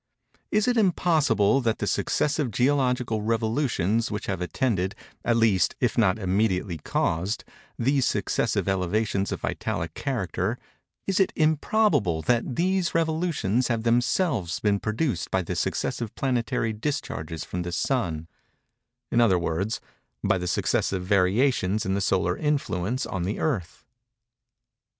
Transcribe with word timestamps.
Is 0.49 0.67
it 0.67 0.77
impossible 0.77 1.61
that 1.61 1.77
the 1.77 1.85
successive 1.85 2.49
geological 2.49 3.21
revolutions 3.21 4.09
which 4.09 4.25
have 4.25 4.41
attended, 4.41 4.95
at 5.23 5.37
least, 5.37 5.75
if 5.79 5.95
not 5.95 6.17
immediately 6.17 6.79
caused, 6.79 7.43
these 7.77 8.03
successive 8.03 8.67
elevations 8.67 9.31
of 9.31 9.41
vitalic 9.41 9.93
character—is 9.93 11.19
it 11.19 11.31
improbable 11.35 12.23
that 12.23 12.55
these 12.55 12.95
revolutions 12.95 13.67
have 13.67 13.83
themselves 13.83 14.59
been 14.59 14.79
produced 14.79 15.29
by 15.29 15.43
the 15.43 15.55
successive 15.55 16.15
planetary 16.15 16.73
discharges 16.73 17.45
from 17.45 17.61
the 17.61 17.71
Sun—in 17.71 19.21
other 19.21 19.37
words, 19.37 19.79
by 20.23 20.39
the 20.39 20.47
successive 20.47 21.03
variations 21.05 21.85
in 21.85 21.93
the 21.93 22.01
solar 22.01 22.35
influence 22.35 23.05
on 23.05 23.21
the 23.21 23.37
Earth? 23.39 23.85